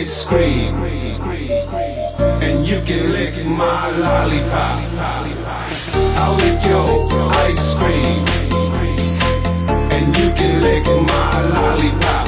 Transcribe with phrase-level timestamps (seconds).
[0.00, 0.74] ice cream.
[2.40, 4.80] And you can lick my lollipop.
[6.16, 7.06] I'll lick your
[7.46, 8.24] ice cream.
[9.92, 12.19] And you can lick my lollipop.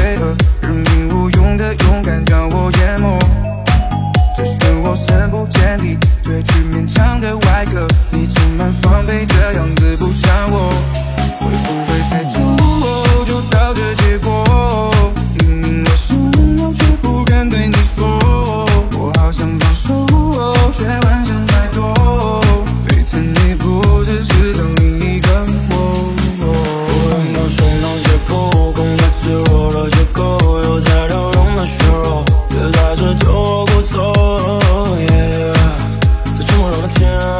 [0.00, 0.59] favor.
[37.00, 37.39] down